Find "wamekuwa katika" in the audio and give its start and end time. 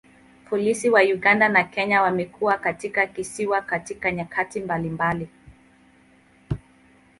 2.01-3.07